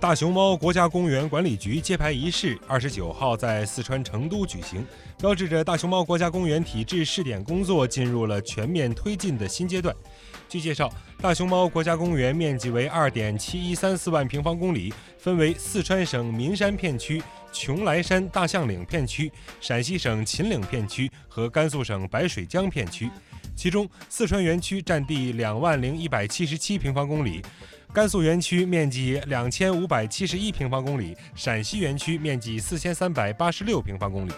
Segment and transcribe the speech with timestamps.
[0.00, 4.82] 大熊猫国家公园管理局揭牌仪式二十九号在四川成都举行，
[5.18, 9.94] 标志着大熊猫国家公园体制试点工作进入了全面推进的新阶段。
[10.48, 10.90] 据介绍，
[11.20, 17.22] 大熊猫国家公园面积为二点七一三四万平方公里，分为四川省岷山片区、
[17.52, 19.30] 邛崃山大象岭片区、
[19.60, 23.10] 陕西省秦岭片区和甘肃省白水江片区。
[23.54, 27.42] 其中，四川园区占地两万零一百七十七平方公里。
[27.92, 34.32] 甘肃园区面积两千五百七十一平方公里，陕西园区面积四千三百八十六平方公里。